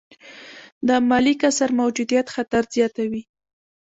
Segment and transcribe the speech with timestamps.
[0.87, 3.23] د مالي کسر موجودیت خطر زیاتوي.